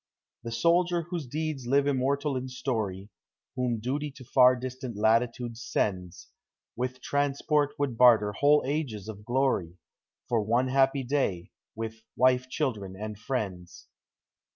[0.41, 3.09] The soldier, whose deeds live immortal in story,
[3.55, 6.29] Whom duty to far distant latitudes sends,
[6.75, 9.77] With transport would bai ter whole ages of glory
[10.27, 13.89] For one happy day with— wife, children, ami friends.